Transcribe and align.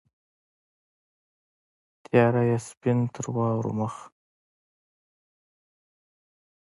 تیاره 2.03 2.41
یې 2.49 2.57
سپین 2.67 2.99
تر 3.13 3.25
واورو 3.35 3.71
مخ 3.79 3.95